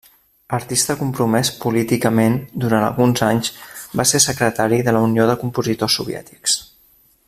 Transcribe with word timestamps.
Artista 0.57 0.93
compromès 1.01 1.51
políticament, 1.65 2.39
durant 2.65 2.87
alguns 2.87 3.23
anys 3.29 3.53
va 4.01 4.09
ser 4.13 4.25
secretari 4.29 4.83
de 4.89 4.97
la 4.99 5.07
Unió 5.11 5.33
de 5.33 5.41
Compositors 5.45 6.01
Soviètics. 6.01 6.61